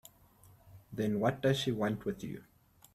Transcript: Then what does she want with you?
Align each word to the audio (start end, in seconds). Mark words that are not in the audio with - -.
Then 0.91 1.19
what 1.19 1.41
does 1.43 1.57
she 1.59 1.71
want 1.71 2.05
with 2.05 2.23
you? 2.23 2.43